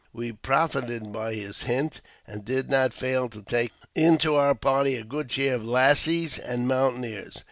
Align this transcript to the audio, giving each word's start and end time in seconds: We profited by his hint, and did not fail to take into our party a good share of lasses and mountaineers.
We 0.13 0.31
profited 0.31 1.11
by 1.11 1.35
his 1.35 1.61
hint, 1.61 2.01
and 2.25 2.43
did 2.43 2.71
not 2.71 2.91
fail 2.91 3.29
to 3.29 3.43
take 3.43 3.71
into 3.93 4.33
our 4.33 4.55
party 4.55 4.95
a 4.95 5.03
good 5.03 5.31
share 5.31 5.53
of 5.53 5.63
lasses 5.63 6.39
and 6.39 6.67
mountaineers. 6.67 7.37